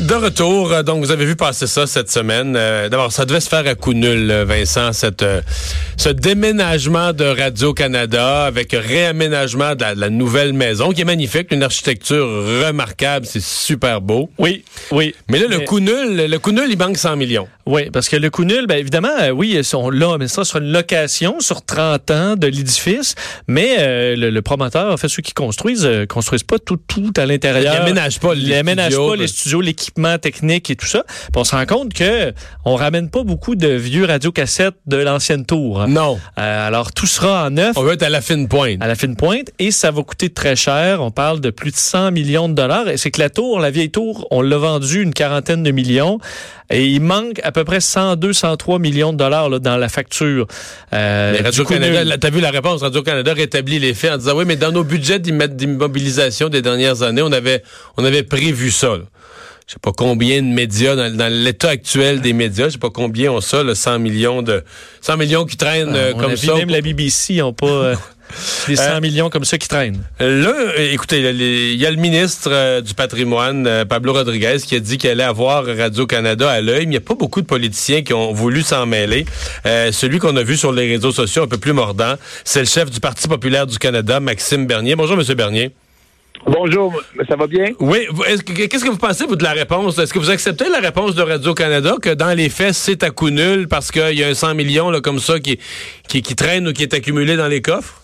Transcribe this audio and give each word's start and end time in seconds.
De 0.00 0.14
retour, 0.14 0.84
donc 0.84 1.02
vous 1.02 1.10
avez 1.10 1.24
vu 1.24 1.34
passer 1.34 1.66
ça 1.66 1.88
cette 1.88 2.08
semaine. 2.10 2.54
Euh, 2.56 2.88
D'abord, 2.88 3.10
ça 3.10 3.24
devait 3.24 3.40
se 3.40 3.48
faire 3.48 3.66
à 3.66 3.74
coup 3.74 3.94
nul, 3.94 4.30
euh, 4.30 4.44
Vincent, 4.44 4.92
cette, 4.92 5.22
euh, 5.22 5.40
ce 5.96 6.08
déménagement 6.08 7.12
de 7.12 7.24
Radio-Canada 7.24 8.44
avec 8.44 8.72
réaménagement 8.72 9.74
de 9.74 9.80
la, 9.80 9.94
de 9.96 10.00
la 10.00 10.08
nouvelle 10.10 10.52
maison, 10.52 10.92
qui 10.92 11.00
est 11.00 11.04
magnifique, 11.04 11.50
une 11.50 11.64
architecture 11.64 12.24
remarquable, 12.64 13.26
c'est 13.26 13.42
super 13.42 14.00
beau. 14.00 14.30
Oui, 14.38 14.62
oui. 14.92 15.16
Mais 15.28 15.40
là, 15.40 15.46
le 15.48 15.60
coup 15.60 15.80
nul, 15.80 16.26
le 16.30 16.38
coup 16.38 16.52
nul, 16.52 16.68
il 16.70 16.78
manque 16.78 16.96
100 16.96 17.16
millions. 17.16 17.48
Oui, 17.70 17.90
parce 17.92 18.08
que 18.08 18.16
le 18.16 18.30
coup 18.30 18.44
nul, 18.44 18.66
bien 18.66 18.78
évidemment, 18.78 19.10
euh, 19.20 19.30
oui, 19.30 19.52
ils 19.56 19.64
sont 19.64 19.90
là, 19.90 20.16
mais 20.18 20.26
ça 20.26 20.44
sera 20.44 20.58
une 20.60 20.72
location 20.72 21.38
sur 21.40 21.62
30 21.64 22.10
ans 22.10 22.34
de 22.36 22.46
l'édifice, 22.46 23.14
mais 23.46 23.76
euh, 23.78 24.16
le, 24.16 24.30
le 24.30 24.42
promoteur, 24.42 24.90
en 24.92 24.96
fait, 24.96 25.08
ceux 25.08 25.20
qui 25.22 25.34
construisent, 25.34 25.84
euh, 25.84 26.06
construisent 26.06 26.42
pas 26.44 26.58
tout, 26.58 26.78
tout 26.78 27.12
à 27.16 27.26
l'intérieur. 27.26 27.74
Ils 27.74 27.80
aménagent 27.82 28.20
pas 28.20 28.34
les 28.34 28.54
aménagent 28.56 28.92
studios, 28.92 29.08
pas 29.10 29.16
les 29.16 29.24
puis- 29.24 29.28
studios, 29.32 29.60
l'équipement 29.60 30.16
technique 30.18 30.70
et 30.70 30.76
tout 30.76 30.86
ça. 30.86 31.04
Puis 31.06 31.32
on 31.36 31.44
se 31.44 31.54
rend 31.54 31.66
compte 31.66 31.92
que 31.92 32.32
on 32.64 32.74
ramène 32.74 33.10
pas 33.10 33.22
beaucoup 33.22 33.54
de 33.54 33.68
vieux 33.68 34.06
radiocassettes 34.06 34.74
de 34.86 34.96
l'ancienne 34.96 35.44
tour. 35.44 35.82
hein. 35.82 35.88
Non. 35.88 36.18
Euh, 36.38 36.66
alors, 36.66 36.92
tout 36.92 37.06
sera 37.06 37.46
en 37.46 37.50
neuf 37.50 37.76
On 37.76 37.82
veut 37.82 37.92
être 37.92 38.02
à 38.02 38.08
la 38.08 38.22
fine 38.22 38.48
pointe. 38.48 38.78
à 38.82 38.86
la 38.88 38.94
fine 38.94 39.14
pointe 39.14 39.50
et 39.58 39.70
ça 39.70 39.90
va 39.90 40.02
coûter 40.02 40.30
très 40.30 40.56
cher. 40.56 41.02
On 41.02 41.10
parle 41.10 41.40
de 41.40 41.50
plus 41.50 41.70
de 41.70 41.76
100 41.76 42.12
millions 42.12 42.48
de 42.48 42.54
dollars. 42.54 42.88
Et 42.88 42.96
c'est 42.96 43.10
que 43.10 43.20
la 43.20 43.28
tour, 43.30 43.60
la 43.60 43.70
vieille 43.70 43.90
tour, 43.90 44.26
on 44.30 44.40
l'a 44.40 44.56
vendue 44.56 45.02
une 45.02 45.12
quarantaine 45.12 45.62
de 45.62 45.70
millions 45.70 46.18
et 46.70 46.86
il 46.86 47.00
manque 47.00 47.40
à 47.44 47.52
peu 47.52 47.57
près 47.64 47.80
102, 47.80 48.32
103 48.32 48.78
millions 48.78 49.12
de 49.12 49.18
dollars 49.18 49.48
là, 49.48 49.58
dans 49.58 49.76
la 49.76 49.88
facture. 49.88 50.46
Euh, 50.92 51.32
Mais 51.36 51.40
Radio-Canada, 51.42 52.16
t'as 52.18 52.30
vu 52.30 52.40
la 52.40 52.50
réponse, 52.50 52.82
Radio-Canada 52.82 53.32
rétablit 53.34 53.78
les 53.78 53.94
faits 53.94 54.12
en 54.12 54.16
disant, 54.18 54.36
oui, 54.36 54.44
mais 54.46 54.56
dans 54.56 54.72
nos 54.72 54.84
budgets 54.84 55.18
d'immo- 55.18 55.46
d'immobilisation 55.46 56.48
des 56.48 56.62
dernières 56.62 57.02
années, 57.02 57.22
on 57.22 57.32
avait, 57.32 57.62
on 57.96 58.04
avait 58.04 58.22
prévu 58.22 58.70
ça. 58.70 58.88
là. 58.88 59.02
Je 59.66 59.74
sais 59.74 59.80
pas 59.82 59.92
combien 59.94 60.40
de 60.40 60.46
médias, 60.46 60.96
dans, 60.96 61.14
dans 61.14 61.30
l'état 61.30 61.68
actuel 61.68 62.22
des 62.22 62.32
médias, 62.32 62.68
je 62.68 62.72
sais 62.72 62.78
pas 62.78 62.88
combien 62.88 63.32
ont 63.32 63.42
ça, 63.42 63.62
le 63.62 63.74
100 63.74 63.98
millions 63.98 64.40
de 64.40 64.64
100 65.02 65.16
millions 65.18 65.44
qui 65.44 65.58
traînent 65.58 65.94
euh, 65.94 66.10
à 66.10 66.12
comme 66.14 66.30
avis, 66.30 66.46
ça. 66.46 66.54
Même 66.54 66.70
la 66.70 66.80
BBC 66.80 67.34
n'ont 67.36 67.52
pas 67.52 67.66
euh, 67.66 67.94
des 68.66 68.76
100 68.76 68.82
Euh, 68.82 69.00
millions 69.00 69.30
comme 69.30 69.44
ça 69.44 69.58
qui 69.58 69.68
traînent. 69.68 70.02
Là, 70.20 70.26
euh, 70.28 70.92
écoutez, 70.92 71.18
il 71.20 71.76
y 71.76 71.86
a 71.86 71.90
le 71.90 71.96
ministre 71.96 72.50
euh, 72.52 72.80
du 72.80 72.94
patrimoine, 72.94 73.66
euh, 73.66 73.84
Pablo 73.84 74.12
Rodriguez, 74.12 74.56
qui 74.66 74.74
a 74.76 74.80
dit 74.80 74.98
qu'il 74.98 75.10
allait 75.10 75.22
avoir 75.24 75.64
Radio-Canada 75.66 76.50
à 76.50 76.60
l'œil. 76.60 76.78
Mais 76.80 76.82
il 76.84 76.88
n'y 76.90 76.96
a 76.96 77.00
pas 77.00 77.14
beaucoup 77.14 77.40
de 77.40 77.46
politiciens 77.46 78.02
qui 78.02 78.12
ont 78.14 78.32
voulu 78.32 78.62
s'en 78.62 78.86
mêler. 78.86 79.24
Euh, 79.66 79.92
celui 79.92 80.18
qu'on 80.18 80.36
a 80.36 80.42
vu 80.42 80.56
sur 80.56 80.72
les 80.72 80.88
réseaux 80.88 81.12
sociaux 81.12 81.42
un 81.44 81.48
peu 81.48 81.58
plus 81.58 81.72
mordant, 81.72 82.14
c'est 82.44 82.60
le 82.60 82.66
chef 82.66 82.90
du 82.90 83.00
Parti 83.00 83.28
populaire 83.28 83.66
du 83.66 83.78
Canada, 83.78 84.20
Maxime 84.20 84.66
Bernier. 84.66 84.96
Bonjour, 84.96 85.16
Monsieur 85.16 85.34
Bernier. 85.34 85.70
Bonjour, 86.46 87.02
ça 87.28 87.34
va 87.34 87.46
bien? 87.48 87.72
Oui, 87.80 88.06
qu'est-ce 88.46 88.84
que 88.84 88.90
vous 88.90 88.96
pensez, 88.96 89.26
vous, 89.26 89.34
de 89.34 89.42
la 89.42 89.50
réponse? 89.52 89.98
Est-ce 89.98 90.14
que 90.14 90.20
vous 90.20 90.30
acceptez 90.30 90.68
la 90.70 90.78
réponse 90.78 91.14
de 91.16 91.22
Radio-Canada 91.22 91.96
que 92.00 92.10
dans 92.14 92.32
les 92.36 92.48
faits, 92.48 92.74
c'est 92.74 93.02
à 93.02 93.10
coup 93.10 93.30
nul 93.30 93.66
parce 93.66 93.90
qu'il 93.90 94.14
y 94.16 94.22
a 94.22 94.28
un 94.28 94.34
100 94.34 94.54
millions 94.54 94.88
là, 94.90 95.00
comme 95.00 95.18
ça 95.18 95.40
qui, 95.40 95.58
qui, 96.08 96.22
qui 96.22 96.36
traîne 96.36 96.68
ou 96.68 96.72
qui 96.72 96.84
est 96.84 96.94
accumulé 96.94 97.36
dans 97.36 97.48
les 97.48 97.60
coffres? 97.60 98.00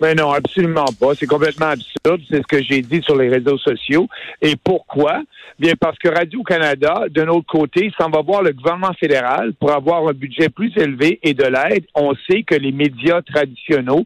Ben 0.00 0.16
non, 0.16 0.32
absolument 0.32 0.86
pas. 0.98 1.14
C'est 1.14 1.26
complètement 1.26 1.66
absurde. 1.66 2.22
C'est 2.30 2.38
ce 2.38 2.46
que 2.46 2.62
j'ai 2.62 2.80
dit 2.80 3.02
sur 3.02 3.16
les 3.16 3.28
réseaux 3.28 3.58
sociaux. 3.58 4.08
Et 4.40 4.56
pourquoi? 4.56 5.22
Bien, 5.58 5.74
parce 5.78 5.98
que 5.98 6.08
Radio-Canada, 6.08 7.04
d'un 7.10 7.28
autre 7.28 7.46
côté, 7.46 7.92
s'en 8.00 8.08
va 8.08 8.22
voir 8.22 8.42
le 8.42 8.52
gouvernement 8.52 8.94
fédéral 8.98 9.52
pour 9.60 9.72
avoir 9.72 10.08
un 10.08 10.12
budget 10.12 10.48
plus 10.48 10.72
élevé 10.76 11.18
et 11.22 11.34
de 11.34 11.44
l'aide. 11.44 11.84
On 11.94 12.14
sait 12.28 12.44
que 12.44 12.54
les 12.54 12.72
médias 12.72 13.20
traditionnels 13.20 14.04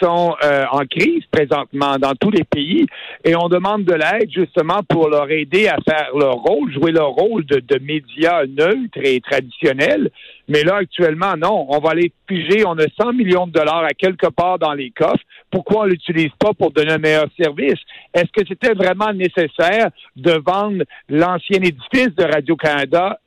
sont 0.00 0.34
euh, 0.44 0.64
en 0.70 0.84
crise 0.86 1.24
présentement 1.30 1.96
dans 1.98 2.14
tous 2.14 2.30
les 2.30 2.44
pays 2.44 2.86
et 3.24 3.34
on 3.36 3.48
demande 3.48 3.84
de 3.84 3.94
l'aide 3.94 4.30
justement 4.30 4.80
pour 4.88 5.08
leur 5.08 5.30
aider 5.30 5.68
à 5.68 5.76
faire 5.84 6.10
leur 6.16 6.34
rôle, 6.34 6.72
jouer 6.72 6.92
leur 6.92 7.10
rôle 7.10 7.44
de, 7.46 7.58
de 7.60 7.78
médias 7.78 8.44
neutres 8.46 8.98
et 9.02 9.20
traditionnels. 9.20 10.10
Mais 10.48 10.64
là, 10.64 10.76
actuellement, 10.76 11.34
non. 11.36 11.66
On 11.68 11.78
va 11.78 11.90
aller 11.90 12.12
piger. 12.26 12.64
On 12.66 12.76
a 12.78 12.86
100 13.00 13.12
millions 13.12 13.46
de 13.46 13.52
dollars 13.52 13.84
à 13.84 13.90
quelque 13.90 14.28
part 14.28 14.58
dans 14.58 14.72
les 14.72 14.90
coffres. 14.90 15.22
Pourquoi 15.50 15.82
on 15.82 15.84
l'utilise 15.84 16.30
pas 16.38 16.52
pour 16.54 16.70
donner 16.72 16.92
un 16.92 16.98
meilleur 16.98 17.26
service? 17.38 17.78
Est-ce 18.14 18.32
que 18.32 18.46
c'était 18.48 18.72
vraiment 18.72 19.12
nécessaire 19.12 19.90
de 20.16 20.32
vendre 20.44 20.84
l'ancien 21.08 21.58
édifice 21.58 22.14
de 22.16 22.24
Radio-Canada? 22.24 23.18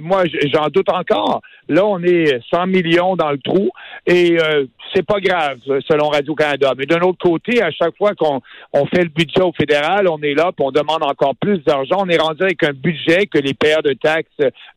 Moi, 0.00 0.24
j'en 0.52 0.68
doute 0.68 0.88
encore. 0.88 1.42
Là, 1.68 1.86
on 1.86 2.02
est 2.02 2.40
100 2.50 2.66
millions 2.66 3.16
dans 3.16 3.30
le 3.30 3.38
trou 3.38 3.70
et 4.06 4.38
euh, 4.38 4.66
c'est 4.94 5.04
pas 5.04 5.20
grave, 5.20 5.58
selon 5.88 6.08
Radio-Canada. 6.08 6.72
Mais 6.76 6.84
d'un 6.86 7.00
autre 7.00 7.18
côté, 7.22 7.62
à 7.62 7.70
chaque 7.70 7.96
fois 7.96 8.14
qu'on 8.14 8.40
on 8.72 8.86
fait 8.86 9.02
le 9.02 9.08
budget 9.08 9.40
au 9.42 9.52
fédéral, 9.52 10.06
on 10.08 10.20
est 10.20 10.34
là 10.34 10.52
puis 10.56 10.64
on 10.66 10.70
demande 10.70 11.02
encore 11.02 11.34
plus 11.36 11.58
d'argent. 11.64 11.96
On 12.00 12.08
est 12.08 12.20
rendu 12.20 12.42
avec 12.42 12.62
un 12.62 12.72
budget 12.72 13.26
que 13.26 13.38
les 13.38 13.54
payeurs 13.54 13.82
de 13.82 13.94
taxes 13.94 14.28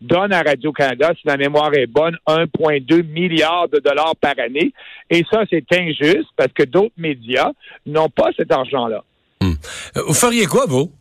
donnent 0.02 0.34
à 0.34 0.42
Radio-Canada, 0.42 1.12
si 1.20 1.28
la 1.28 1.38
mémoire 1.38 1.74
est 1.74 1.88
bonne, 1.88 1.97
1,2 1.98 3.04
milliard 3.04 3.68
de 3.70 3.80
dollars 3.80 4.16
par 4.20 4.34
année. 4.40 4.74
Et 5.10 5.24
ça, 5.30 5.44
c'est 5.50 5.66
injuste 5.74 6.30
parce 6.36 6.52
que 6.54 6.64
d'autres 6.64 6.96
médias 6.98 7.52
n'ont 7.86 8.10
pas 8.10 8.30
cet 8.36 8.52
argent-là. 8.52 9.04
Euh, 9.44 9.48
Vous 10.08 10.14
feriez 10.14 10.46
quoi, 10.46 10.66
vous? 10.68 10.92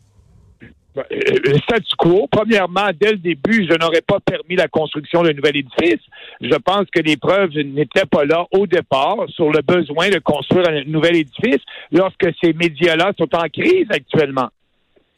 Euh, 0.97 1.03
Le 1.11 1.57
statu 1.59 1.95
quo, 1.97 2.27
premièrement, 2.31 2.89
dès 2.99 3.11
le 3.11 3.17
début, 3.17 3.67
je 3.69 3.77
n'aurais 3.77 4.01
pas 4.01 4.19
permis 4.19 4.55
la 4.55 4.67
construction 4.67 5.23
d'un 5.23 5.33
nouvel 5.33 5.57
édifice. 5.57 6.01
Je 6.41 6.55
pense 6.55 6.85
que 6.91 6.99
les 7.01 7.17
preuves 7.17 7.51
n'étaient 7.51 8.05
pas 8.09 8.25
là 8.25 8.45
au 8.51 8.65
départ 8.67 9.17
sur 9.29 9.51
le 9.51 9.61
besoin 9.61 10.09
de 10.09 10.19
construire 10.19 10.67
un 10.69 10.83
nouvel 10.85 11.17
édifice 11.17 11.61
lorsque 11.91 12.27
ces 12.41 12.53
médias-là 12.53 13.13
sont 13.17 13.33
en 13.35 13.47
crise 13.49 13.87
actuellement. 13.89 14.49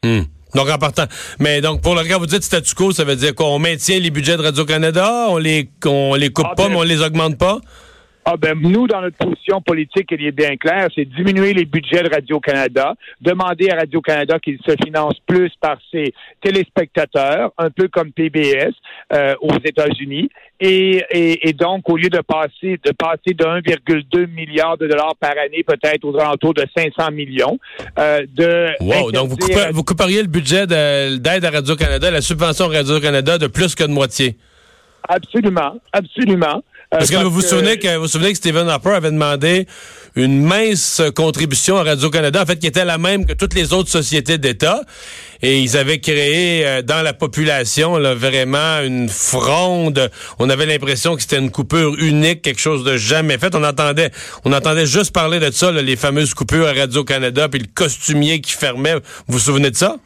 Hmm. 0.02 0.22
Donc, 0.54 0.68
en 0.68 0.78
partant. 0.78 1.04
Mais 1.38 1.60
donc, 1.60 1.80
pour 1.82 1.94
le 1.94 2.04
cas, 2.04 2.18
vous 2.18 2.26
dites 2.26 2.42
statu 2.42 2.74
quo, 2.74 2.92
ça 2.92 3.04
veut 3.04 3.16
dire 3.16 3.34
qu'on 3.34 3.58
maintient 3.58 3.98
les 3.98 4.10
budgets 4.10 4.36
de 4.36 4.42
Radio-Canada, 4.42 5.26
on 5.28 5.38
les, 5.38 5.68
on 5.86 6.14
les 6.14 6.30
coupe 6.30 6.46
Ah, 6.50 6.54
pas, 6.56 6.64
ben- 6.64 6.70
mais 6.70 6.76
on 6.76 6.82
les 6.82 7.00
augmente 7.02 7.38
pas? 7.38 7.60
Ah 8.26 8.36
ben 8.36 8.54
nous, 8.60 8.86
dans 8.86 9.00
notre 9.00 9.16
position 9.16 9.60
politique, 9.62 10.12
elle 10.12 10.22
est 10.24 10.30
bien 10.30 10.56
claire, 10.56 10.88
c'est 10.94 11.06
diminuer 11.06 11.54
les 11.54 11.64
budgets 11.64 12.02
de 12.02 12.10
Radio-Canada, 12.12 12.94
demander 13.20 13.70
à 13.70 13.76
Radio-Canada 13.76 14.38
qu'il 14.38 14.58
se 14.64 14.72
finance 14.84 15.14
plus 15.26 15.50
par 15.60 15.78
ses 15.90 16.12
téléspectateurs, 16.42 17.52
un 17.58 17.70
peu 17.70 17.88
comme 17.88 18.12
PBS 18.12 18.72
euh, 19.12 19.34
aux 19.40 19.54
États-Unis, 19.64 20.28
et, 20.60 21.02
et, 21.10 21.48
et 21.48 21.52
donc 21.54 21.88
au 21.88 21.96
lieu 21.96 22.10
de 22.10 22.20
passer 22.20 22.78
de 22.84 22.92
passer 22.92 23.32
de 23.34 23.44
1,2 23.44 24.26
milliard 24.28 24.76
de 24.76 24.86
dollars 24.86 25.16
par 25.18 25.32
année, 25.32 25.64
peut-être 25.66 26.04
aux 26.04 26.16
alentours 26.18 26.54
de 26.54 26.64
500 26.76 27.10
millions, 27.12 27.58
euh, 27.98 28.26
de 28.34 28.68
Wow. 28.80 29.10
Donc, 29.12 29.28
vous, 29.30 29.36
coupez- 29.36 29.70
vous 29.72 29.82
couperiez 29.82 30.20
le 30.22 30.28
budget 30.28 30.66
de- 30.66 31.16
d'aide 31.16 31.44
à 31.46 31.50
Radio-Canada, 31.50 32.10
la 32.10 32.20
subvention 32.20 32.66
à 32.66 32.68
Radio-Canada 32.76 33.38
de 33.38 33.46
plus 33.46 33.74
que 33.74 33.84
de 33.84 33.88
moitié. 33.92 34.36
absolument, 35.08 35.76
absolument. 35.92 36.62
Euh, 36.92 36.98
Parce 36.98 37.10
que 37.10 37.16
vous 37.16 37.30
vous 37.30 37.40
souvenez 37.40 37.78
que 37.78 37.94
vous 37.94 38.02
vous 38.02 38.08
souvenez 38.08 38.32
que 38.32 38.36
Stephen 38.36 38.68
Harper 38.68 38.90
avait 38.90 39.12
demandé 39.12 39.66
une 40.16 40.42
mince 40.42 41.00
contribution 41.14 41.76
à 41.76 41.84
Radio-Canada, 41.84 42.42
en 42.42 42.46
fait, 42.46 42.58
qui 42.58 42.66
était 42.66 42.84
la 42.84 42.98
même 42.98 43.26
que 43.26 43.32
toutes 43.32 43.54
les 43.54 43.72
autres 43.72 43.90
sociétés 43.90 44.38
d'État. 44.38 44.82
Et 45.40 45.60
ils 45.60 45.76
avaient 45.76 46.00
créé 46.00 46.66
euh, 46.66 46.82
dans 46.82 47.02
la 47.02 47.12
population 47.12 47.96
là, 47.96 48.14
vraiment 48.14 48.80
une 48.80 49.08
fronde. 49.08 50.10
On 50.40 50.50
avait 50.50 50.66
l'impression 50.66 51.14
que 51.14 51.22
c'était 51.22 51.38
une 51.38 51.52
coupure 51.52 51.94
unique, 52.00 52.42
quelque 52.42 52.60
chose 52.60 52.82
de 52.82 52.96
jamais 52.96 53.38
fait. 53.38 53.54
On 53.54 53.62
entendait, 53.62 54.10
on 54.44 54.52
entendait 54.52 54.86
juste 54.86 55.12
parler 55.12 55.38
de 55.38 55.52
ça, 55.52 55.70
là, 55.70 55.82
les 55.82 55.94
fameuses 55.94 56.34
coupures 56.34 56.66
à 56.66 56.72
Radio-Canada, 56.72 57.48
puis 57.48 57.60
le 57.60 57.68
costumier 57.72 58.40
qui 58.40 58.52
fermait. 58.52 58.94
Vous 58.94 59.00
vous 59.28 59.38
souvenez 59.38 59.70
de 59.70 59.76
ça? 59.76 59.96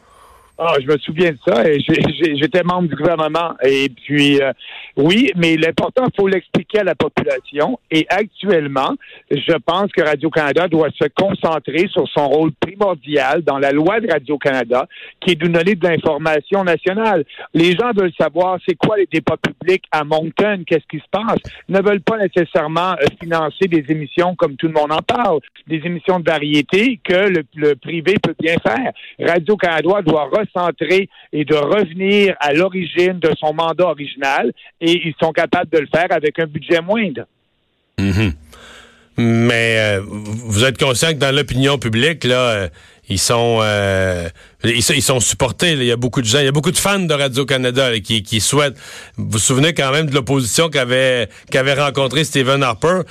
Ah, 0.57 0.75
je 0.81 0.87
me 0.87 0.97
souviens 0.99 1.31
de 1.31 1.37
ça. 1.45 1.69
et 1.69 1.79
J'étais 1.79 2.63
membre 2.63 2.87
du 2.87 2.95
gouvernement. 2.95 3.55
Et 3.61 3.89
puis, 3.89 4.41
euh, 4.41 4.53
oui, 4.95 5.29
mais 5.35 5.57
l'important, 5.57 6.05
faut 6.15 6.29
l'expliquer 6.29 6.79
à 6.79 6.83
la 6.85 6.95
population. 6.95 7.77
Et 7.91 8.05
actuellement, 8.09 8.93
je 9.29 9.53
pense 9.65 9.91
que 9.91 10.01
Radio-Canada 10.01 10.69
doit 10.69 10.89
se 10.91 11.09
concentrer 11.09 11.87
sur 11.89 12.07
son 12.07 12.29
rôle 12.29 12.53
primordial 12.53 13.41
dans 13.41 13.59
la 13.59 13.71
loi 13.71 13.99
de 13.99 14.09
Radio-Canada, 14.09 14.87
qui 15.19 15.31
est 15.31 15.35
de 15.35 15.47
donner 15.47 15.75
de 15.75 15.87
l'information 15.87 16.63
nationale. 16.63 17.25
Les 17.53 17.73
gens 17.73 17.91
veulent 17.93 18.13
savoir 18.17 18.57
c'est 18.65 18.75
quoi 18.75 18.95
les 18.97 19.07
débats 19.11 19.37
publics 19.37 19.83
à 19.91 20.05
Moncton, 20.05 20.63
qu'est-ce 20.65 20.87
qui 20.89 20.99
se 20.99 21.09
passe? 21.11 21.39
Ne 21.67 21.81
veulent 21.81 22.01
pas 22.01 22.17
nécessairement 22.17 22.93
euh, 22.93 23.07
financer 23.21 23.67
des 23.67 23.83
émissions 23.89 24.35
comme 24.35 24.55
tout 24.55 24.67
le 24.67 24.73
monde 24.73 24.93
en 24.93 25.01
parle, 25.01 25.39
des 25.67 25.81
émissions 25.83 26.19
de 26.21 26.29
variété 26.29 26.99
que 27.03 27.27
le, 27.27 27.43
le 27.55 27.75
privé 27.75 28.15
peut 28.23 28.35
bien 28.39 28.55
faire. 28.63 28.93
Radio-Canada 29.19 30.01
doit 30.01 30.29
recentrer 30.45 31.09
et 31.33 31.45
de 31.45 31.55
revenir 31.55 32.35
à 32.39 32.53
l'origine 32.53 33.19
de 33.19 33.31
son 33.37 33.53
mandat 33.53 33.85
original 33.85 34.51
et 34.81 34.91
ils 34.91 35.15
sont 35.21 35.31
capables 35.31 35.69
de 35.71 35.79
le 35.79 35.87
faire 35.87 36.07
avec 36.11 36.39
un 36.39 36.45
budget 36.45 36.81
moindre. 36.81 37.25
Mhm. 37.99 38.33
Mais 39.17 39.77
euh, 39.79 40.01
vous 40.05 40.65
êtes 40.65 40.77
conscient 40.77 41.09
que 41.09 41.19
dans 41.19 41.33
l'opinion 41.33 41.77
publique, 41.77 42.25
là, 42.25 42.35
euh, 42.35 42.67
ils 43.07 43.19
sont, 43.19 43.59
euh, 43.61 44.27
ils, 44.63 44.81
sont 44.83 45.21
supportés. 45.21 45.71
Il 45.71 45.83
y 45.85 45.91
a 45.91 45.95
beaucoup 45.95 46.21
de 46.21 46.27
gens, 46.27 46.39
il 46.39 46.45
y 46.45 46.49
a 46.49 46.51
beaucoup 46.51 46.71
de 46.71 46.77
fans 46.77 46.99
de 46.99 47.13
Radio-Canada 47.13 47.97
qui, 48.01 48.23
qui 48.23 48.41
souhaitent. 48.41 48.77
Vous 49.15 49.31
vous 49.31 49.39
souvenez 49.39 49.73
quand 49.73 49.91
même 49.91 50.09
de 50.09 50.13
l'opposition 50.13 50.69
qu'avait 50.69 51.29
qu'avait 51.49 51.75
rencontré 51.75 52.25
Stephen 52.25 52.61
Harper, 52.61 53.01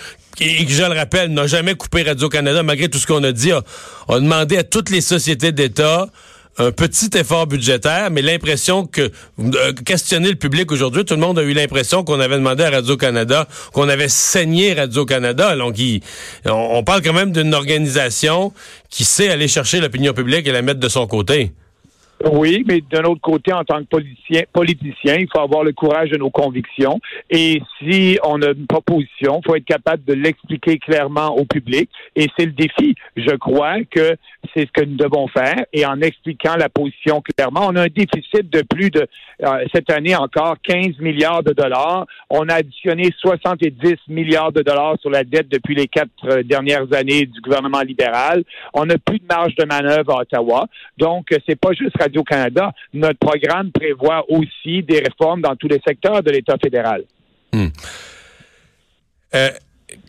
et, 0.40 0.66
je 0.68 0.82
le 0.82 0.94
rappelle, 0.94 1.32
n'a 1.32 1.46
jamais 1.46 1.74
coupé 1.74 2.02
Radio-Canada, 2.02 2.62
malgré 2.62 2.88
tout 2.88 2.98
ce 2.98 3.06
qu'on 3.06 3.22
a 3.24 3.32
dit, 3.32 3.52
a, 3.52 3.62
a 4.08 4.20
demandé 4.20 4.58
à 4.58 4.64
toutes 4.64 4.90
les 4.90 5.00
sociétés 5.00 5.52
d'État 5.52 6.08
un 6.58 6.70
petit 6.70 7.10
effort 7.16 7.46
budgétaire, 7.46 8.10
mais 8.10 8.22
l'impression 8.22 8.86
que 8.86 9.10
euh, 9.40 9.72
questionner 9.84 10.28
le 10.28 10.36
public 10.36 10.70
aujourd'hui, 10.70 11.04
tout 11.04 11.14
le 11.14 11.20
monde 11.20 11.38
a 11.38 11.42
eu 11.42 11.52
l'impression 11.52 12.04
qu'on 12.04 12.20
avait 12.20 12.36
demandé 12.36 12.64
à 12.64 12.70
Radio-Canada, 12.70 13.48
qu'on 13.72 13.88
avait 13.88 14.08
saigné 14.08 14.74
Radio-Canada. 14.74 15.56
Donc, 15.56 15.76
on, 16.46 16.82
parle 16.84 17.02
quand 17.02 17.12
même 17.12 17.32
d'une 17.32 17.54
organisation 17.54 18.52
qui 18.90 19.04
sait 19.04 19.28
aller 19.28 19.48
chercher 19.48 19.80
l'opinion 19.80 20.12
publique 20.12 20.46
et 20.46 20.52
la 20.52 20.62
mettre 20.62 20.80
de 20.80 20.88
son 20.88 21.06
côté. 21.06 21.52
Oui, 22.32 22.64
mais 22.66 22.80
d'un 22.80 23.02
autre 23.02 23.20
côté, 23.20 23.52
en 23.52 23.64
tant 23.64 23.80
que 23.84 24.44
politicien, 24.52 25.16
il 25.18 25.28
faut 25.30 25.40
avoir 25.40 25.62
le 25.62 25.72
courage 25.72 26.10
de 26.10 26.16
nos 26.16 26.30
convictions. 26.30 26.98
Et 27.28 27.60
si 27.78 28.18
on 28.24 28.40
a 28.40 28.52
une 28.52 28.66
proposition, 28.66 29.40
il 29.42 29.46
faut 29.46 29.56
être 29.56 29.64
capable 29.64 30.04
de 30.04 30.14
l'expliquer 30.14 30.78
clairement 30.78 31.36
au 31.36 31.44
public. 31.44 31.90
Et 32.16 32.28
c'est 32.36 32.46
le 32.46 32.52
défi. 32.52 32.94
Je 33.16 33.34
crois 33.36 33.76
que 33.90 34.16
c'est 34.54 34.66
ce 34.66 34.72
que 34.72 34.84
nous 34.84 34.96
devons 34.96 35.28
faire. 35.28 35.66
Et 35.72 35.84
en 35.84 36.00
expliquant 36.00 36.56
la 36.56 36.68
position 36.68 37.20
clairement, 37.20 37.66
on 37.66 37.76
a 37.76 37.82
un 37.82 37.88
déficit 37.88 38.48
de 38.50 38.62
plus 38.62 38.90
de, 38.90 39.06
euh, 39.42 39.64
cette 39.74 39.90
année 39.90 40.16
encore, 40.16 40.56
15 40.62 40.98
milliards 41.00 41.42
de 41.42 41.52
dollars. 41.52 42.06
On 42.30 42.48
a 42.48 42.54
additionné 42.54 43.10
70 43.18 43.74
milliards 44.08 44.52
de 44.52 44.62
dollars 44.62 44.96
sur 45.00 45.10
la 45.10 45.24
dette 45.24 45.48
depuis 45.48 45.74
les 45.74 45.88
quatre 45.88 46.10
euh, 46.24 46.42
dernières 46.42 46.90
années 46.94 47.26
du 47.26 47.40
gouvernement 47.42 47.82
libéral. 47.82 48.44
On 48.72 48.86
n'a 48.86 48.96
plus 48.96 49.18
de 49.18 49.26
marge 49.26 49.54
de 49.56 49.64
manœuvre 49.64 50.16
à 50.16 50.22
Ottawa. 50.22 50.66
Donc, 50.96 51.34
c'est 51.46 51.58
pas 51.58 51.72
juste 51.72 51.96
Radio-Canada. 52.14 52.72
Notre 52.92 53.18
programme 53.18 53.72
prévoit 53.72 54.24
aussi 54.30 54.82
des 54.82 55.00
réformes 55.00 55.40
dans 55.40 55.56
tous 55.56 55.68
les 55.68 55.80
secteurs 55.86 56.22
de 56.22 56.30
l'État 56.30 56.56
fédéral. 56.62 57.04
Hmm. 57.52 57.68
Euh, 59.34 59.50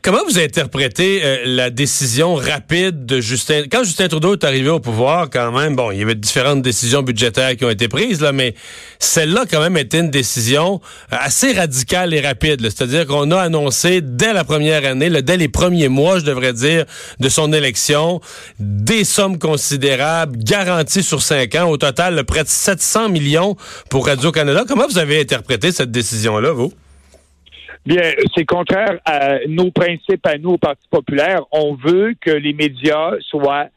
Comment 0.02 0.20
vous 0.28 0.38
interprétez 0.38 1.22
euh, 1.24 1.38
la 1.46 1.70
décision 1.70 2.36
rapide 2.36 3.06
de 3.06 3.22
Justin 3.22 3.64
quand 3.72 3.84
Justin 3.84 4.08
Trudeau 4.08 4.34
est 4.34 4.44
arrivé 4.44 4.70
au 4.70 4.80
pouvoir 4.80 5.30
quand 5.32 5.52
même 5.52 5.76
bon 5.76 5.92
il 5.92 6.00
y 6.00 6.02
avait 6.04 6.16
différentes 6.16 6.62
décisions 6.62 7.02
budgétaires 7.02 7.56
qui 7.56 7.66
ont 7.66 7.70
été 7.70 7.88
prises 7.88 8.22
là 8.22 8.32
mais 8.32 8.54
celle-là 9.00 9.46
quand 9.50 9.60
même 9.60 9.78
était 9.78 10.00
une 10.00 10.12
décision 10.12 10.80
euh, 11.12 11.18
assez 11.20 11.54
radicale 11.54 12.14
et 12.14 12.22
rapide 12.22 12.62
c'est-à-dire 12.62 13.08
qu'on 13.08 13.32
a 13.32 13.40
annoncé 13.40 14.02
dès 14.02 14.34
la 14.34 14.44
première 14.44 14.86
année 14.86 15.10
dès 15.22 15.38
les 15.38 15.48
premiers 15.48 15.90
mois 15.90 16.20
je 16.20 16.26
devrais 16.26 16.54
dire 16.54 16.86
de 17.20 17.30
son 17.30 17.52
élection 17.52 18.22
des 18.60 19.04
sommes 19.04 19.40
considérables 19.40 20.38
garanties 20.38 21.04
sur 21.04 21.22
cinq 21.22 21.56
ans. 21.56 21.70
Au 21.70 21.78
total 21.78 22.24
près 22.26 22.44
de 22.44 22.50
700 22.50 23.10
millions 23.10 23.56
pour 23.90 24.06
Radio 24.06 24.32
Canada 24.32 24.66
comment 24.68 24.88
vous 24.88 25.00
avez 25.00 25.20
interprété 25.20 25.72
cette 25.72 25.92
décision 25.92 26.38
là 26.38 26.52
vous? 26.52 26.72
Bien, 27.86 28.02
c'est 28.36 28.46
contraire 28.46 29.00
à 29.06 29.46
nos 29.48 29.70
principes 29.70 30.26
à 30.26 30.40
nous 30.40 30.52
au 30.52 30.58
Parti 30.58 30.88
populaire. 30.90 31.44
On 31.52 31.76
veut 31.76 32.16
que 32.20 32.32
les 32.32 32.54
médias 32.54 33.12
soient 33.22 33.68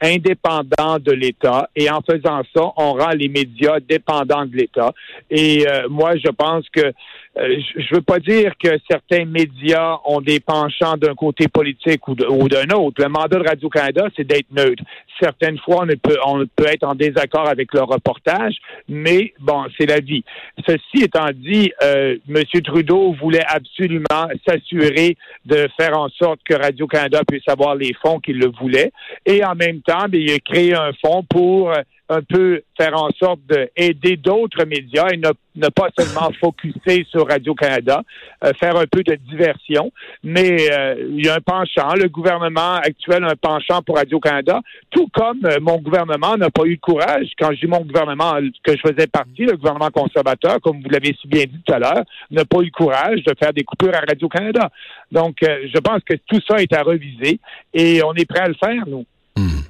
indépendants 0.00 0.98
de 0.98 1.12
l'État 1.12 1.68
et 1.76 1.90
en 1.90 2.00
faisant 2.00 2.42
ça, 2.54 2.72
on 2.76 2.94
rend 2.94 3.10
les 3.10 3.28
médias 3.28 3.80
dépendants 3.80 4.46
de 4.46 4.56
l'État. 4.56 4.92
Et 5.30 5.68
euh, 5.68 5.88
moi, 5.90 6.16
je 6.16 6.30
pense 6.30 6.64
que 6.70 6.92
je 7.40 7.78
ne 7.78 7.96
veux 7.96 8.02
pas 8.02 8.18
dire 8.18 8.52
que 8.62 8.70
certains 8.90 9.24
médias 9.24 9.98
ont 10.04 10.20
des 10.20 10.40
penchants 10.40 10.96
d'un 10.96 11.14
côté 11.14 11.48
politique 11.48 12.06
ou, 12.08 12.14
d'un 12.14 12.68
autre. 12.74 13.02
Le 13.02 13.08
mandat 13.08 13.38
de 13.38 13.48
Radio-Canada, 13.48 14.08
c'est 14.16 14.26
d'être 14.26 14.50
neutre. 14.50 14.82
Certaines 15.20 15.58
fois, 15.58 15.84
on 15.84 15.86
peut, 15.86 16.18
on 16.24 16.46
peut 16.56 16.66
être 16.66 16.84
en 16.84 16.94
désaccord 16.94 17.48
avec 17.48 17.72
leur 17.74 17.88
reportage, 17.88 18.56
mais 18.88 19.34
bon, 19.40 19.64
c'est 19.78 19.86
la 19.86 20.00
vie. 20.00 20.24
Ceci 20.66 21.04
étant 21.04 21.28
dit, 21.34 21.72
euh, 21.82 22.16
M. 22.28 22.42
Trudeau 22.62 23.12
voulait 23.20 23.44
absolument 23.46 24.28
s'assurer 24.46 25.16
de 25.44 25.68
faire 25.78 25.98
en 25.98 26.08
sorte 26.08 26.40
que 26.44 26.54
Radio-Canada 26.54 27.22
puisse 27.26 27.46
avoir 27.48 27.74
les 27.74 27.94
fonds 28.02 28.20
qu'il 28.20 28.38
le 28.38 28.50
voulait. 28.60 28.92
Et 29.26 29.44
en 29.44 29.54
même 29.54 29.80
temps, 29.82 30.06
il 30.12 30.30
a 30.32 30.38
créé 30.38 30.74
un 30.74 30.92
fonds 31.04 31.24
pour 31.28 31.70
euh, 31.70 31.82
un 32.08 32.22
peu 32.22 32.62
faire 32.76 32.94
en 32.94 33.10
sorte 33.18 33.40
d'aider 33.48 34.16
d'autres 34.16 34.64
médias 34.64 35.08
et 35.12 35.18
ne, 35.18 35.68
pas 35.68 35.88
seulement 35.98 36.30
focuser 36.40 37.06
sur 37.10 37.28
Radio-Canada, 37.28 38.02
euh, 38.44 38.52
faire 38.58 38.76
un 38.76 38.86
peu 38.86 39.02
de 39.02 39.14
diversion. 39.14 39.92
Mais 40.22 40.70
euh, 40.70 40.94
il 41.10 41.24
y 41.24 41.28
a 41.28 41.34
un 41.34 41.40
penchant. 41.40 41.94
Le 41.94 42.08
gouvernement 42.08 42.76
actuel 42.76 43.24
a 43.24 43.30
un 43.30 43.36
penchant 43.36 43.82
pour 43.82 43.96
Radio-Canada, 43.96 44.60
tout 44.90 45.08
comme 45.12 45.44
euh, 45.44 45.58
mon 45.60 45.78
gouvernement 45.78 46.36
n'a 46.36 46.50
pas 46.50 46.64
eu 46.64 46.72
le 46.72 46.76
courage, 46.76 47.30
quand 47.38 47.52
je 47.52 47.60
dis 47.60 47.66
mon 47.66 47.80
gouvernement 47.80 48.34
que 48.62 48.72
je 48.72 48.80
faisais 48.80 49.06
partie, 49.06 49.44
le 49.44 49.56
gouvernement 49.56 49.90
conservateur, 49.90 50.60
comme 50.62 50.80
vous 50.80 50.88
l'avez 50.88 51.14
si 51.20 51.28
bien 51.28 51.44
dit 51.44 51.60
tout 51.64 51.74
à 51.74 51.78
l'heure, 51.78 52.04
n'a 52.30 52.44
pas 52.44 52.58
eu 52.60 52.66
le 52.66 52.70
courage 52.70 53.22
de 53.24 53.34
faire 53.38 53.52
des 53.52 53.64
coupures 53.64 53.94
à 53.94 54.00
Radio-Canada. 54.00 54.70
Donc, 55.12 55.36
je 55.40 55.78
pense 55.78 56.02
que 56.04 56.14
tout 56.26 56.40
ça 56.48 56.62
est 56.62 56.72
à 56.72 56.82
reviser 56.82 57.40
et 57.74 58.02
on 58.02 58.14
est 58.14 58.26
prêt 58.26 58.40
à 58.40 58.48
le 58.48 58.54
faire, 58.54 58.86
nous. 58.86 59.04
Hmm. 59.36 59.60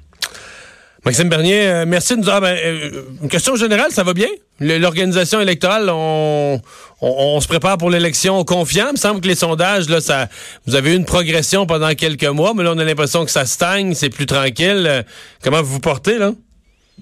Maxime 1.05 1.29
Bernier, 1.29 1.67
euh, 1.67 1.85
merci 1.87 2.15
de 2.15 2.21
nous 2.21 2.27
avoir. 2.27 2.41
Ben, 2.41 2.57
euh, 2.61 3.03
une 3.21 3.29
question 3.29 3.55
générale, 3.55 3.91
ça 3.91 4.03
va 4.03 4.13
bien? 4.13 4.27
L'organisation 4.59 5.39
électorale, 5.39 5.89
on, 5.89 6.61
on, 6.99 7.39
se 7.39 7.47
prépare 7.47 7.77
pour 7.77 7.89
l'élection 7.89 8.43
confiant. 8.43 8.87
Il 8.89 8.93
me 8.93 8.97
semble 8.97 9.21
que 9.21 9.27
les 9.27 9.35
sondages, 9.35 9.87
là, 9.87 10.01
ça, 10.01 10.27
vous 10.67 10.75
avez 10.75 10.93
eu 10.93 10.95
une 10.97 11.05
progression 11.05 11.65
pendant 11.65 11.93
quelques 11.95 12.25
mois, 12.25 12.53
mais 12.53 12.63
là, 12.63 12.73
on 12.75 12.77
a 12.77 12.83
l'impression 12.83 13.23
que 13.23 13.31
ça 13.31 13.45
stagne, 13.45 13.93
c'est 13.93 14.09
plus 14.09 14.25
tranquille. 14.25 14.85
Euh, 14.85 15.03
comment 15.41 15.61
vous 15.61 15.73
vous 15.73 15.79
portez, 15.79 16.17
là? 16.17 16.33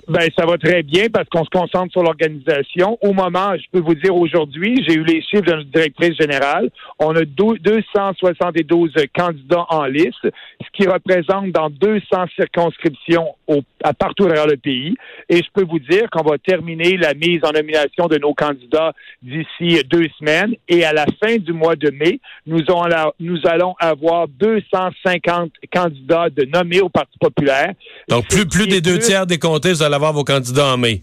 Ben, 0.07 0.29
ça 0.37 0.45
va 0.45 0.57
très 0.57 0.83
bien 0.83 1.07
parce 1.11 1.27
qu'on 1.29 1.43
se 1.43 1.49
concentre 1.49 1.91
sur 1.91 2.03
l'organisation. 2.03 2.97
Au 3.01 3.13
moment, 3.13 3.55
je 3.55 3.65
peux 3.71 3.79
vous 3.79 3.95
dire 3.95 4.15
aujourd'hui, 4.15 4.83
j'ai 4.87 4.95
eu 4.95 5.03
les 5.03 5.21
chiffres 5.21 5.43
de 5.43 5.53
notre 5.53 5.69
directrice 5.69 6.15
générale. 6.17 6.69
On 6.99 7.15
a 7.15 7.25
272 7.25 8.93
candidats 9.15 9.65
en 9.69 9.85
liste, 9.85 10.23
ce 10.23 10.67
qui 10.73 10.87
représente 10.87 11.51
dans 11.51 11.69
200 11.69 12.01
circonscriptions 12.35 13.35
au, 13.47 13.61
à 13.83 13.93
partout 13.93 14.25
à 14.25 14.27
travers 14.27 14.47
le 14.47 14.57
pays. 14.57 14.95
Et 15.29 15.37
je 15.37 15.47
peux 15.53 15.65
vous 15.65 15.79
dire 15.79 16.09
qu'on 16.11 16.23
va 16.23 16.37
terminer 16.37 16.97
la 16.97 17.13
mise 17.13 17.41
en 17.43 17.51
nomination 17.51 18.07
de 18.07 18.17
nos 18.17 18.33
candidats 18.33 18.93
d'ici 19.21 19.81
deux 19.89 20.07
semaines. 20.19 20.55
Et 20.67 20.85
à 20.85 20.93
la 20.93 21.05
fin 21.21 21.37
du 21.37 21.53
mois 21.53 21.75
de 21.75 21.89
mai, 21.91 22.19
nous, 22.45 22.61
nous 23.19 23.39
allons 23.45 23.75
avoir 23.79 24.27
250 24.27 25.51
candidats 25.73 26.29
de 26.29 26.45
nommés 26.45 26.81
au 26.81 26.89
Parti 26.89 27.17
populaire. 27.19 27.73
Donc, 28.07 28.27
plus, 28.27 28.47
plus 28.47 28.67
des 28.67 28.81
deux 28.81 28.99
tiers 28.99 29.27
des 29.27 29.37
comtés, 29.37 29.73
vous 29.73 29.83
allez 29.87 29.95
avoir 29.95 30.13
vos 30.13 30.23
candidats 30.23 30.73
en 30.73 30.77
mai? 30.77 31.01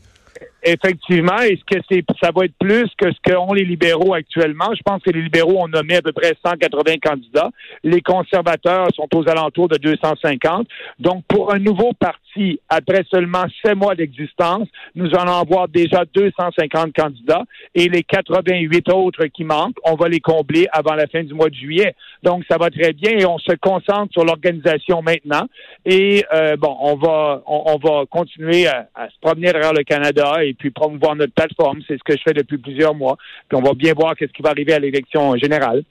Effectivement, 0.67 1.39
est-ce 1.41 1.63
que 1.67 1.79
c'est 1.91 2.03
ça 2.23 2.31
va 2.35 2.47
être 2.47 2.57
plus 2.59 2.89
que 2.97 3.13
ce 3.13 3.19
qu'ont 3.31 3.53
les 3.53 3.65
libéraux 3.65 4.15
actuellement? 4.15 4.71
Je 4.75 4.81
pense 4.83 5.03
que 5.03 5.11
les 5.11 5.21
libéraux 5.21 5.63
ont 5.63 5.69
nommé 5.69 5.97
à 5.97 6.03
peu 6.03 6.13
près 6.13 6.33
180 6.43 6.95
candidats. 7.03 7.51
Les 7.83 8.01
conservateurs 8.01 8.89
sont 8.95 9.09
aux 9.15 9.29
alentours 9.29 9.69
de 9.69 9.77
250. 9.77 10.67
Donc, 10.99 11.23
pour 11.29 11.53
un 11.53 11.59
nouveau 11.59 11.93
parti, 11.99 12.24
après 12.69 13.05
seulement 13.11 13.45
sept 13.65 13.77
mois 13.77 13.95
d'existence, 13.95 14.69
nous 14.95 15.15
allons 15.15 15.39
avoir 15.39 15.69
déjà 15.69 16.05
250 16.13 16.93
candidats 16.95 17.43
et 17.75 17.89
les 17.89 18.03
88 18.03 18.89
autres 18.91 19.27
qui 19.27 19.45
manquent, 19.45 19.77
on 19.85 19.95
va 19.95 20.09
les 20.09 20.21
combler 20.21 20.67
avant 20.73 20.95
la 20.95 21.07
fin 21.07 21.23
du 21.23 21.35
mois 21.35 21.49
de 21.49 21.55
juillet. 21.55 21.95
Donc, 22.23 22.45
ça 22.51 22.57
va 22.59 22.71
très 22.71 22.93
bien 22.93 23.13
et 23.19 23.27
on 23.27 23.39
se 23.39 23.53
concentre 23.61 24.13
sur 24.13 24.25
l'organisation 24.25 25.03
maintenant. 25.03 25.47
Et 25.85 26.25
euh, 26.33 26.57
bon, 26.57 26.77
on 26.81 26.97
va 26.97 27.43
on, 27.47 27.79
va 27.79 28.05
continuer 28.11 28.67
à, 28.67 28.89
à, 28.95 29.09
se 29.09 29.15
promener 29.21 29.53
derrière 29.53 29.73
le 29.73 29.85
Canada 29.85 30.43
et 30.43 30.55
puis 30.55 30.71
promouvoir 30.71 31.17
notre 31.17 31.33
plateforme. 31.33 31.81
C'est 31.87 31.99
ce 31.99 32.05
que 32.05 32.17
je 32.17 32.23
fais 32.23 32.35
depuis 32.35 32.59
plusieurs 32.59 32.95
mois. 32.95 33.17
Puis 33.49 33.59
on 33.59 33.63
va 33.63 33.75
bien 33.75 33.93
voir 33.95 34.15
qu'est-ce 34.17 34.33
qui 34.33 34.43
va 34.43 34.51
arriver 34.51 34.73
à 34.73 34.79
l'élection 34.79 35.37
générale. 35.37 35.83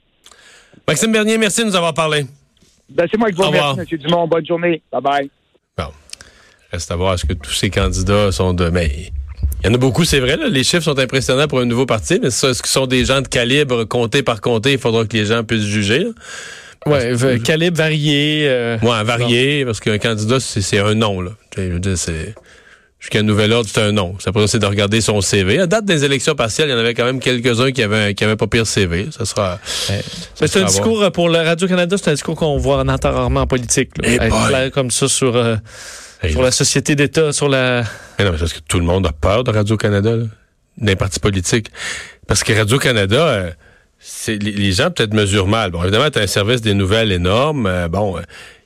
Maxime 0.88 1.12
Bernier, 1.12 1.38
merci 1.38 1.62
de 1.62 1.68
nous 1.68 1.76
avoir 1.76 1.94
parlé. 1.94 2.26
Ben, 2.90 3.08
c'est 3.10 3.18
moi 3.18 3.30
qui 3.30 3.36
vous 3.36 3.44
remercie, 3.44 3.80
M. 3.80 4.00
Dumont. 4.00 4.28
Bonne 4.28 4.46
journée. 4.46 4.82
Bye-bye. 4.92 5.30
Bon. 5.78 5.86
Reste 6.74 6.92
à 6.92 6.96
voir 6.96 7.14
est-ce 7.14 7.26
que 7.26 7.34
tous 7.34 7.54
ces 7.54 7.70
candidats 7.70 8.32
sont 8.32 8.54
de... 8.54 8.70
Mais 8.70 9.12
il 9.64 9.68
y 9.68 9.70
en 9.70 9.74
a 9.76 9.78
beaucoup, 9.78 10.06
c'est 10.06 10.20
vrai. 10.20 10.38
Les 10.50 10.64
chiffres 10.64 10.84
sont 10.84 10.98
impressionnants 10.98 11.48
pour 11.48 11.60
un 11.60 11.66
nouveau 11.66 11.86
parti, 11.86 12.20
mais 12.20 12.30
est-ce 12.30 12.62
qu'ils 12.62 12.66
sont 12.66 12.88
des 12.88 13.06
gens 13.06 13.22
de 13.22 13.28
calibre 13.28 13.86
comté 13.86 14.24
par 14.24 14.42
comté? 14.42 14.74
Il 14.74 14.80
faudra 14.80 15.06
que 15.06 15.16
les 15.16 15.26
gens 15.26 15.44
puissent 15.44 15.64
juger. 15.64 16.08
Oui, 16.86 17.42
calibre 17.44 17.78
varié. 17.78 18.46
Euh, 18.50 18.78
ouais, 18.82 19.04
varié, 19.04 19.64
parce 19.66 19.80
qu'un 19.80 20.00
candidat, 20.00 20.40
c'est 20.40 20.80
un 20.80 20.96
nom. 20.96 21.22
Là. 21.22 21.32
C'est 21.56 22.34
jusqu'à 23.00 23.20
un 23.20 23.24
nouvel 23.24 23.54
ordre, 23.54 23.70
c'est 23.72 23.82
un 23.82 23.92
nom. 23.92 24.16
Ça 24.20 24.32
c'est 24.48 24.60
de 24.60 24.66
regarder 24.66 25.00
son 25.00 25.22
CV. 25.22 25.60
À 25.60 25.68
date 25.68 25.86
des 25.86 26.04
élections 26.04 26.36
partielles, 26.36 26.70
il 26.70 26.72
y 26.72 26.76
en 26.76 26.80
avait 26.80 26.94
quand 26.94 27.06
même 27.06 27.20
quelques-uns 27.20 27.72
qui 27.72 27.84
avaient, 27.84 28.14
qui 28.16 28.24
avaient 28.24 28.36
pas 28.36 28.48
pire 28.48 28.66
CV. 28.66 29.08
Ça 29.18 29.26
sera. 29.26 29.60
c'est 29.64 30.58
un 30.58 30.64
discours 30.64 31.10
pour 31.12 31.30
le 31.30 31.38
Radio-Canada, 31.38 31.98
c'est 31.98 32.10
un 32.10 32.14
discours 32.14 32.36
qu'on 32.36 32.58
voit 32.58 32.80
en 32.80 32.88
entend 32.88 33.12
rarement 33.12 33.42
en 33.42 33.48
politique. 33.48 33.92
Là, 34.02 34.70
comme 34.72 34.90
ça 34.90 35.08
sur, 35.08 35.36
euh, 35.36 35.56
sur 36.30 36.42
la 36.42 36.52
société 36.52 36.96
d'État, 36.96 37.32
sur 37.34 37.50
la. 37.50 37.84
Mais 38.18 38.26
non, 38.26 38.32
mais 38.32 38.38
parce 38.38 38.54
que 38.54 38.60
tout 38.60 38.80
le 38.80 38.86
monde 38.86 39.06
a 39.06 39.12
peur 39.12 39.44
de 39.44 39.52
Radio-Canada, 39.52 40.18
des 40.78 40.96
partis 40.96 41.20
politiques. 41.20 41.70
Parce 42.28 42.44
que 42.44 42.54
Radio-Canada, 42.54 43.28
euh, 43.28 43.52
c'est, 44.00 44.38
les, 44.38 44.72
gens 44.72 44.92
peut-être 44.92 45.14
mesurent 45.14 45.48
mal. 45.48 45.72
Bon, 45.72 45.84
évidemment, 45.84 46.10
tu 46.10 46.20
as 46.20 46.24
un 46.24 46.28
service 46.28 46.62
des 46.62 46.74
nouvelles 46.74 47.12
énorme. 47.12 47.66
Euh, 47.66 47.88
bon 47.88 48.18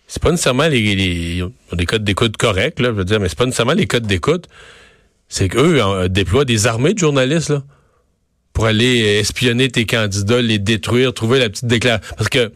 c'est 0.08 0.22
pas 0.22 0.32
nécessairement 0.32 0.68
les, 0.68 1.44
les 1.74 1.86
codes 1.86 2.04
d'écoute 2.04 2.38
corrects, 2.38 2.80
là, 2.80 2.90
je 2.90 2.94
veux 2.94 3.06
dire, 3.06 3.20
mais 3.20 3.28
c'est 3.28 3.38
pas 3.38 3.46
nécessairement 3.46 3.74
les 3.74 3.88
codes 3.88 4.08
d'écoute. 4.08 4.48
C'est 5.28 5.50
qu'eux 5.50 5.84
euh, 5.84 6.08
déploient 6.08 6.46
des 6.46 6.66
armées 6.66 6.94
de 6.94 7.00
journalistes, 7.00 7.50
là, 7.50 7.64
pour 8.54 8.66
aller 8.66 9.20
espionner 9.20 9.68
tes 9.70 9.86
candidats, 9.86 10.42
les 10.42 10.60
détruire, 10.60 11.14
trouver 11.14 11.40
la 11.40 11.50
petite 11.50 11.66
déclaration. 11.66 12.16
Parce 12.18 12.30
que 12.30 12.54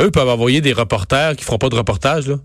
eux 0.00 0.10
peuvent 0.10 0.28
envoyer 0.28 0.62
des 0.62 0.72
reporters 0.72 1.36
qui 1.36 1.44
feront 1.44 1.58
pas 1.58 1.68
de 1.68 1.76
reportage, 1.76 2.28
là. 2.28 2.36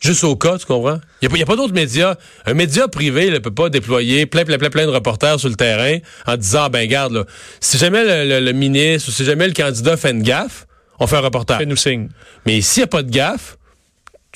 Juste 0.00 0.24
au 0.24 0.36
cas, 0.36 0.58
tu 0.58 0.66
comprends? 0.66 1.00
Il 1.22 1.28
n'y 1.30 1.42
a, 1.42 1.46
pas 1.46 1.56
d'autres 1.56 1.72
médias. 1.72 2.16
Un 2.44 2.54
média 2.54 2.86
privé 2.86 3.30
ne 3.30 3.38
peut 3.38 3.50
pas 3.50 3.70
déployer 3.70 4.26
plein, 4.26 4.44
plein, 4.44 4.58
plein, 4.58 4.70
plein 4.70 4.86
de 4.86 4.90
reporters 4.90 5.40
sur 5.40 5.48
le 5.48 5.54
terrain 5.54 5.98
en 6.26 6.36
disant, 6.36 6.68
ben 6.68 6.86
garde, 6.86 7.14
là, 7.14 7.24
si 7.60 7.78
jamais 7.78 8.04
le, 8.04 8.40
le 8.40 8.52
ministre 8.52 9.08
ou 9.08 9.12
si 9.12 9.24
jamais 9.24 9.46
le 9.46 9.54
candidat 9.54 9.96
fait 9.96 10.10
une 10.10 10.22
gaffe, 10.22 10.66
on 10.98 11.06
fait 11.06 11.16
un 11.16 11.20
reportage. 11.20 11.58
Fais-nous 11.58 11.76
signe. 11.76 12.08
Mais 12.44 12.60
s'il 12.60 12.82
n'y 12.82 12.84
a 12.84 12.88
pas 12.88 13.02
de 13.02 13.10
gaffe, 13.10 13.56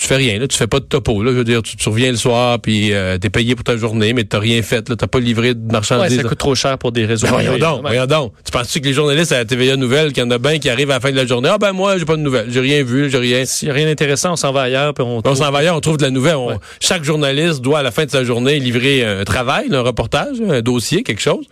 tu 0.00 0.06
fais 0.06 0.16
rien, 0.16 0.38
là, 0.38 0.48
tu 0.48 0.56
fais 0.56 0.66
pas 0.66 0.80
de 0.80 0.86
topo. 0.86 1.22
Là, 1.22 1.30
je 1.32 1.36
veux 1.36 1.44
dire, 1.44 1.62
tu, 1.62 1.76
tu 1.76 1.88
reviens 1.90 2.10
le 2.10 2.16
soir, 2.16 2.58
puis 2.58 2.92
euh, 2.94 3.18
t'es 3.18 3.28
payé 3.28 3.54
pour 3.54 3.64
ta 3.64 3.76
journée, 3.76 4.14
mais 4.14 4.24
t'as 4.24 4.38
rien 4.38 4.62
fait. 4.62 4.88
Là, 4.88 4.96
t'as 4.96 5.06
pas 5.06 5.20
livré 5.20 5.52
de 5.52 5.60
Ouais, 5.60 5.72
marchandises. 5.72 6.16
ça 6.16 6.22
coûte 6.26 6.38
trop 6.38 6.54
cher 6.54 6.78
pour 6.78 6.90
des 6.90 7.04
réseaux 7.04 7.26
Ben, 7.26 7.32
voyons 7.34 7.58
donc, 7.58 7.74
Ouais. 7.84 7.90
voyons 7.90 8.06
donc. 8.06 8.32
Tu 8.42 8.50
penses-tu 8.50 8.80
que 8.80 8.86
les 8.86 8.94
journalistes 8.94 9.32
à 9.32 9.38
la 9.38 9.44
TVA 9.44 9.76
Nouvelle, 9.76 10.12
qu'il 10.14 10.22
y 10.22 10.26
en 10.26 10.30
a 10.30 10.38
bien 10.38 10.58
qui 10.58 10.70
arrivent 10.70 10.90
à 10.90 10.94
la 10.94 11.00
fin 11.00 11.10
de 11.10 11.16
la 11.16 11.26
journée, 11.26 11.50
ah 11.52 11.58
ben 11.58 11.72
moi, 11.72 11.98
j'ai 11.98 12.06
pas 12.06 12.16
de 12.16 12.22
nouvelles, 12.22 12.46
j'ai 12.50 12.60
rien 12.60 12.82
vu, 12.82 13.10
j'ai 13.10 13.18
rien. 13.18 13.44
S'il 13.44 13.68
n'y 13.68 13.72
a 13.72 13.74
rien 13.74 13.86
d'intéressant, 13.86 14.32
on 14.32 14.36
s'en 14.36 14.52
va 14.52 14.62
ailleurs. 14.62 14.94
Puis 14.94 15.04
on, 15.06 15.20
On 15.22 15.34
s'en 15.34 15.50
va 15.50 15.58
ailleurs, 15.58 15.76
on 15.76 15.80
trouve 15.80 15.98
de 15.98 16.02
la 16.04 16.10
nouvelle. 16.10 16.36
On- 16.36 16.48
Ouais. 16.48 16.56
Chaque 16.80 17.04
journaliste 17.04 17.60
doit, 17.60 17.80
à 17.80 17.82
la 17.82 17.90
fin 17.90 18.06
de 18.06 18.10
sa 18.10 18.24
journée, 18.24 18.58
livrer 18.58 19.04
un 19.04 19.24
travail, 19.24 19.66
un 19.70 19.82
reportage, 19.82 20.38
un 20.48 20.62
dossier, 20.62 21.02
quelque 21.02 21.20
chose. 21.20 21.44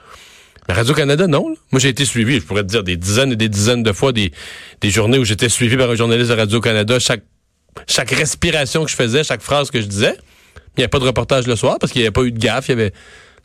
Radio-Canada, 0.68 1.26
non. 1.26 1.48
là. 1.48 1.54
Moi, 1.72 1.80
j'ai 1.80 1.88
été 1.88 2.04
suivi, 2.04 2.36
je 2.36 2.40
pourrais 2.44 2.62
te 2.62 2.68
dire, 2.68 2.82
des 2.84 2.96
dizaines 2.96 3.32
et 3.32 3.36
des 3.36 3.48
dizaines 3.48 3.82
de 3.82 3.92
fois, 3.92 4.12
des, 4.12 4.32
des 4.80 4.90
journées 4.90 5.18
où 5.18 5.24
j'étais 5.24 5.48
suivi 5.48 5.76
par 5.76 5.90
un 5.90 5.94
journaliste 5.94 6.30
de 6.30 6.36
Radio-Canada. 6.36 6.98
Chaque, 6.98 7.22
chaque 7.86 8.10
respiration 8.10 8.84
que 8.84 8.90
je 8.90 8.96
faisais, 8.96 9.24
chaque 9.24 9.42
phrase 9.42 9.70
que 9.70 9.80
je 9.80 9.86
disais. 9.86 10.16
Il 10.76 10.80
n'y 10.80 10.84
avait 10.84 10.88
pas 10.88 10.98
de 10.98 11.04
reportage 11.04 11.46
le 11.46 11.56
soir 11.56 11.78
parce 11.80 11.92
qu'il 11.92 12.02
n'y 12.02 12.06
avait 12.06 12.12
pas 12.12 12.22
eu 12.22 12.32
de 12.32 12.38
gaffe. 12.38 12.68
Il 12.68 12.72
y 12.72 12.74
avait... 12.74 12.92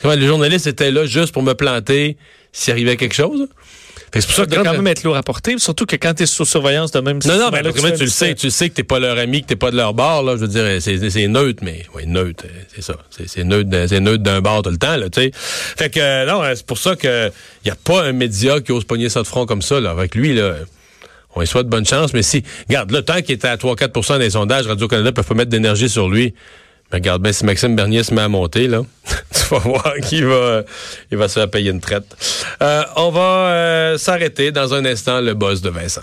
Comment, 0.01 0.15
les 0.15 0.27
journalistes 0.27 0.67
étaient 0.67 0.91
là 0.91 1.05
juste 1.05 1.33
pour 1.33 1.43
me 1.43 1.53
planter 1.53 2.17
s'il 2.51 2.73
arrivait 2.73 2.97
quelque 2.97 3.15
chose. 3.15 3.47
C'est 4.13 4.25
pour 4.27 4.35
ça 4.35 4.43
Ça 4.43 4.45
que 4.45 4.55
quand 4.55 4.63
quand 4.63 4.73
même 4.73 4.87
être 4.87 5.03
lourd 5.03 5.15
à 5.15 5.23
porter, 5.23 5.57
surtout 5.57 5.85
que 5.85 5.95
quand 5.95 6.13
tu 6.13 6.23
es 6.23 6.25
sous 6.27 6.45
surveillance 6.45 6.91
de 6.91 6.99
même 6.99 7.19
non, 7.25 7.37
non, 7.37 7.49
ben 7.49 7.63
mais 7.63 7.81
même, 7.81 7.97
tu 7.97 8.03
le 8.03 8.09
sais, 8.09 8.35
tu 8.35 8.51
sais 8.51 8.69
que 8.69 8.75
t'es 8.75 8.83
pas 8.83 8.99
leur 8.99 9.17
ami, 9.17 9.41
que 9.41 9.47
t'es 9.47 9.55
pas 9.55 9.71
de 9.71 9.75
leur 9.75 9.95
bord, 9.95 10.21
là. 10.21 10.35
Je 10.35 10.41
veux 10.41 10.47
dire, 10.47 10.63
c'est, 10.79 11.09
c'est 11.09 11.27
neutre, 11.27 11.63
mais 11.63 11.83
oui, 11.95 12.05
neutre, 12.05 12.45
euh, 12.45 12.61
c'est 12.75 12.83
ça. 12.83 12.95
C'est, 13.09 13.43
neutre, 13.43 13.69
c'est 13.87 13.99
neutre 13.99 14.21
d'un 14.21 14.41
bord 14.41 14.61
tout 14.61 14.69
le 14.69 14.77
temps, 14.77 14.97
là, 14.97 15.09
tu 15.09 15.21
sais. 15.21 15.31
Fait 15.33 15.89
que 15.89 15.99
euh, 15.99 16.25
non, 16.25 16.43
euh, 16.43 16.53
c'est 16.55 16.65
pour 16.65 16.77
ça 16.77 16.95
que 16.95 17.31
y 17.65 17.71
a 17.71 17.75
pas 17.75 18.03
un 18.03 18.11
média 18.11 18.61
qui 18.61 18.71
ose 18.71 18.83
pogner 18.83 19.09
ça 19.09 19.21
de 19.21 19.27
front 19.27 19.47
comme 19.47 19.63
ça, 19.63 19.79
là. 19.79 19.91
Avec 19.91 20.13
lui, 20.13 20.35
là. 20.35 20.57
On 21.35 21.41
lui 21.41 21.47
souhaite 21.47 21.67
bonne 21.67 21.85
chance, 21.85 22.13
mais 22.13 22.21
si, 22.21 22.43
regarde, 22.67 22.91
le 22.91 23.01
temps 23.01 23.21
qu'il 23.21 23.35
était 23.35 23.47
à 23.47 23.57
3-4% 23.57 24.19
des 24.19 24.31
sondages, 24.31 24.67
Radio-Canada 24.67 25.11
peut 25.11 25.23
pas 25.23 25.33
mettre 25.33 25.49
d'énergie 25.49 25.89
sur 25.89 26.09
lui. 26.09 26.33
Regarde 26.91 27.23
bien, 27.23 27.31
si 27.31 27.43
Maxime 27.43 27.75
Bernier 27.75 28.03
se 28.03 28.13
met 28.13 28.21
à 28.21 28.27
monter, 28.27 28.67
là, 28.67 28.81
tu 29.33 29.43
vas 29.49 29.57
voir 29.59 29.95
qu'il 30.03 30.25
va, 30.25 30.61
il 31.11 31.17
va 31.17 31.27
se 31.27 31.39
faire 31.39 31.49
payer 31.49 31.71
une 31.71 31.81
traite. 31.81 32.05
Euh, 32.61 32.83
on 32.95 33.09
va 33.09 33.21
euh, 33.21 33.97
s'arrêter 33.97 34.51
dans 34.51 34.75
un 34.75 34.85
instant, 34.85 35.19
le 35.19 35.33
boss 35.33 35.61
de 35.61 35.69
Vincent. 35.69 36.01